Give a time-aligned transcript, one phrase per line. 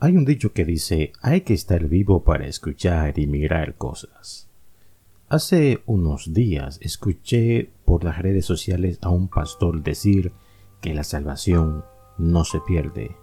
[0.00, 4.48] Hay un dicho que dice, hay que estar vivo para escuchar y mirar cosas.
[5.28, 10.30] Hace unos días escuché por las redes sociales a un pastor decir
[10.80, 11.84] que la salvación
[12.16, 13.16] no se pierde.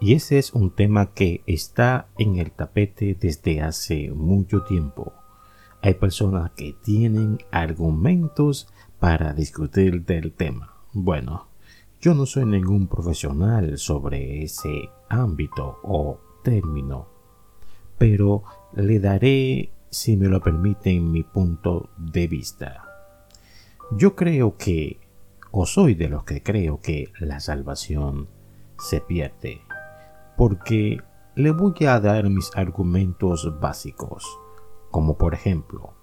[0.00, 5.12] Y ese es un tema que está en el tapete desde hace mucho tiempo.
[5.80, 8.66] Hay personas que tienen argumentos
[8.98, 10.74] para discutir del tema.
[10.92, 11.46] Bueno,
[12.04, 17.08] yo no soy ningún profesional sobre ese ámbito o término,
[17.96, 18.42] pero
[18.74, 22.84] le daré, si me lo permiten, mi punto de vista.
[23.92, 25.00] Yo creo que,
[25.50, 28.28] o soy de los que creo que la salvación
[28.78, 29.62] se pierde
[30.36, 30.98] porque
[31.36, 34.26] le voy a dar mis argumentos básicos,
[34.90, 35.94] como por ejemplo,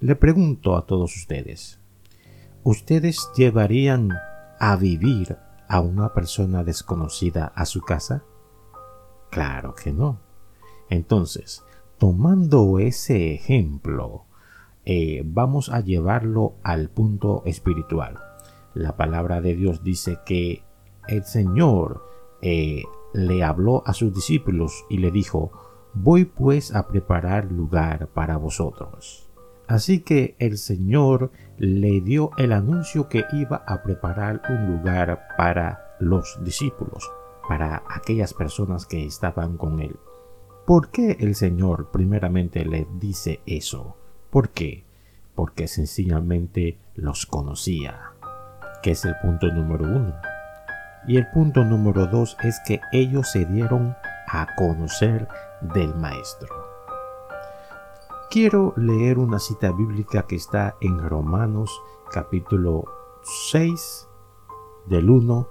[0.00, 1.80] le pregunto a todos ustedes,
[2.62, 4.10] ¿ustedes llevarían
[4.60, 5.38] a vivir
[5.68, 8.22] a una persona desconocida a su casa?
[9.30, 10.20] Claro que no.
[10.88, 11.64] Entonces,
[11.98, 14.26] tomando ese ejemplo,
[14.84, 18.20] eh, vamos a llevarlo al punto espiritual.
[18.74, 20.62] La palabra de Dios dice que
[21.08, 22.04] el Señor
[22.42, 22.82] eh,
[23.14, 25.52] le habló a sus discípulos y le dijo,
[25.94, 29.29] Voy pues a preparar lugar para vosotros.
[29.70, 35.94] Así que el Señor le dio el anuncio que iba a preparar un lugar para
[36.00, 37.08] los discípulos,
[37.48, 39.94] para aquellas personas que estaban con él.
[40.66, 43.96] ¿Por qué el Señor primeramente le dice eso?
[44.30, 44.82] ¿Por qué?
[45.36, 48.10] Porque sencillamente los conocía,
[48.82, 50.16] que es el punto número uno.
[51.06, 53.94] Y el punto número dos es que ellos se dieron
[54.26, 55.28] a conocer
[55.60, 56.59] del Maestro.
[58.30, 62.84] Quiero leer una cita bíblica que está en Romanos capítulo
[63.50, 64.06] 6
[64.86, 65.48] del 1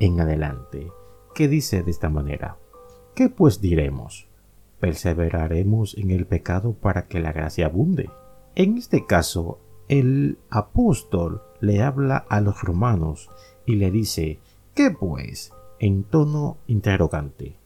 [0.00, 0.90] en adelante,
[1.36, 2.58] que dice de esta manera,
[3.14, 4.26] ¿qué pues diremos?
[4.80, 8.10] ¿Perseveraremos en el pecado para que la gracia abunde?
[8.56, 13.30] En este caso, el apóstol le habla a los romanos
[13.66, 14.40] y le dice,
[14.74, 15.52] ¿Qué pues?
[15.78, 17.56] En tono interrogante.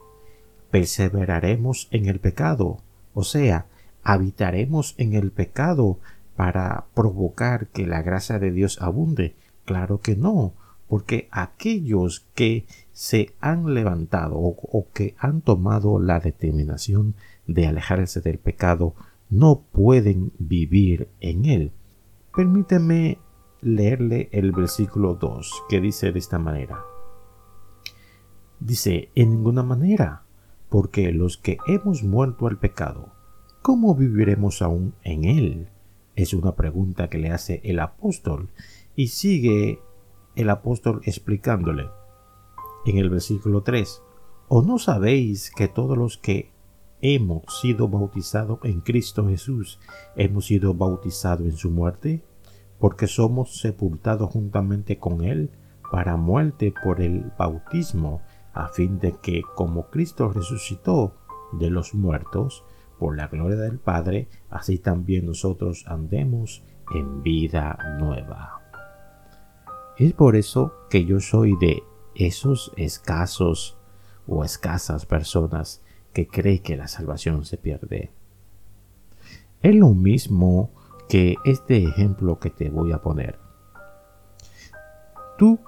[0.71, 2.77] ¿Perseveraremos en el pecado?
[3.15, 3.70] O sea,
[4.03, 5.99] ¿habitaremos en el pecado
[6.37, 9.34] para provocar que la gracia de Dios abunde?
[9.65, 10.55] Claro que no,
[10.88, 17.15] porque aquellos que se han levantado o, que han tomado la determinación
[17.47, 18.94] de alejarse del pecado
[19.28, 21.72] no pueden vivir en él.
[22.34, 23.19] Permíteme
[23.60, 26.81] leerle el versículo 2 que dice de esta manera.
[28.59, 30.25] Dice, en ninguna manera,
[30.69, 33.12] porque los que hemos muerto al pecado,
[33.62, 35.69] ¿cómo viviremos aún en él?
[36.16, 38.48] Es una pregunta que le hace el apóstol
[38.97, 39.81] y sigue
[40.37, 41.88] el apóstol explicándole
[42.87, 44.03] en el versículo 3,
[44.48, 46.50] ¿o no sabéis que todos los que
[47.03, 49.78] hemos sido bautizados en Cristo Jesús
[50.16, 52.22] hemos sido bautizados en su muerte?
[52.78, 55.50] Porque somos sepultados juntamente con Él
[55.91, 58.22] para muerte por el bautismo
[58.54, 61.15] a fin de que como Cristo resucitó
[61.53, 62.65] de los muertos
[63.00, 66.62] por la gloria del Padre, así también nosotros andemos
[66.94, 68.61] en vida nueva.
[69.97, 71.83] Es por eso que yo soy de
[72.15, 73.78] esos escasos
[74.27, 78.12] o escasas personas que cree que la salvación se pierde.
[79.62, 80.71] Es lo mismo
[81.09, 83.39] que este ejemplo que te voy a poner.
[85.39, 85.59] Tú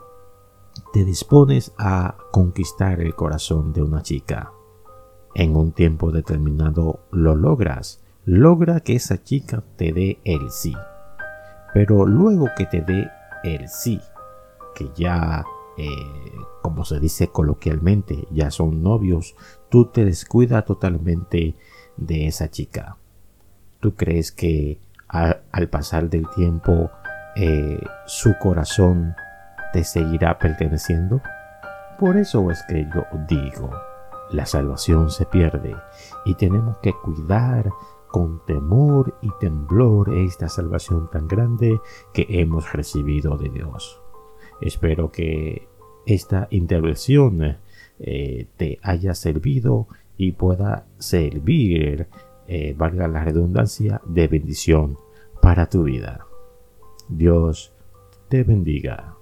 [0.92, 4.52] te dispones a conquistar el corazón de una chica.
[5.34, 8.02] En un tiempo determinado lo logras.
[8.24, 10.74] Logra que esa chica te dé el sí.
[11.74, 13.10] Pero luego que te dé
[13.42, 14.00] el sí,
[14.74, 15.44] que ya,
[15.78, 15.86] eh,
[16.60, 19.34] como se dice coloquialmente, ya son novios,
[19.70, 21.56] tú te descuidas totalmente
[21.96, 22.96] de esa chica.
[23.80, 24.78] ¿Tú crees que
[25.08, 26.90] al pasar del tiempo
[27.36, 29.14] eh, su corazón
[29.72, 31.20] te seguirá perteneciendo?
[31.98, 33.70] Por eso es que yo digo,
[34.32, 35.76] la salvación se pierde
[36.24, 37.70] y tenemos que cuidar
[38.08, 41.80] con temor y temblor esta salvación tan grande
[42.12, 44.00] que hemos recibido de Dios.
[44.60, 45.68] Espero que
[46.06, 47.56] esta intervención
[47.98, 52.08] eh, te haya servido y pueda servir,
[52.46, 54.98] eh, valga la redundancia, de bendición
[55.40, 56.26] para tu vida.
[57.08, 57.72] Dios
[58.28, 59.16] te bendiga.